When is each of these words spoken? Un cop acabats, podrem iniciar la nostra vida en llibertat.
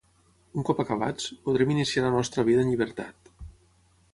Un 0.61 0.65
cop 0.69 0.79
acabats, 0.83 1.27
podrem 1.49 1.73
iniciar 1.75 2.05
la 2.07 2.11
nostra 2.17 2.47
vida 2.49 2.65
en 2.65 2.73
llibertat. 2.73 3.35